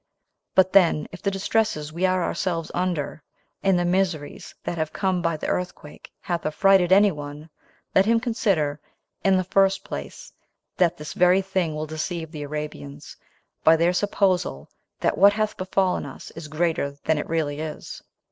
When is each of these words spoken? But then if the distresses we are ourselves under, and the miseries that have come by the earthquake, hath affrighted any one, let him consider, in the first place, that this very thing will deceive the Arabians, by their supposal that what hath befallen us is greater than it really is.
But 0.55 0.73
then 0.73 1.07
if 1.11 1.21
the 1.21 1.29
distresses 1.29 1.93
we 1.93 2.07
are 2.07 2.23
ourselves 2.23 2.71
under, 2.73 3.21
and 3.61 3.77
the 3.77 3.85
miseries 3.85 4.55
that 4.63 4.79
have 4.79 4.91
come 4.91 5.21
by 5.21 5.37
the 5.37 5.45
earthquake, 5.45 6.09
hath 6.21 6.43
affrighted 6.43 6.91
any 6.91 7.11
one, 7.11 7.51
let 7.93 8.07
him 8.07 8.19
consider, 8.19 8.79
in 9.23 9.37
the 9.37 9.43
first 9.43 9.83
place, 9.83 10.33
that 10.75 10.97
this 10.97 11.13
very 11.13 11.43
thing 11.43 11.75
will 11.75 11.85
deceive 11.85 12.31
the 12.31 12.41
Arabians, 12.41 13.15
by 13.63 13.75
their 13.75 13.93
supposal 13.93 14.67
that 14.99 15.19
what 15.19 15.33
hath 15.33 15.55
befallen 15.55 16.07
us 16.07 16.31
is 16.31 16.47
greater 16.47 16.97
than 17.03 17.19
it 17.19 17.29
really 17.29 17.59
is. 17.59 18.01